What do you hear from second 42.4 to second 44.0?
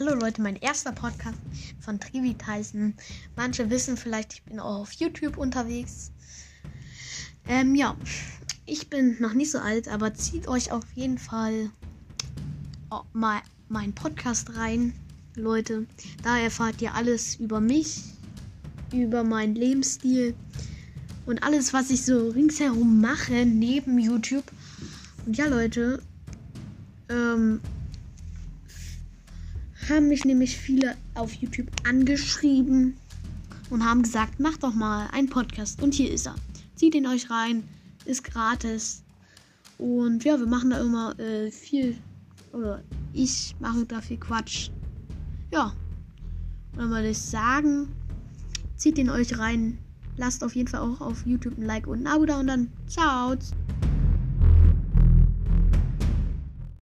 oder ich mache da